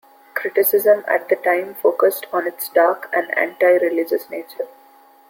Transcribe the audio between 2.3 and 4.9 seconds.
on its dark and antireligious nature.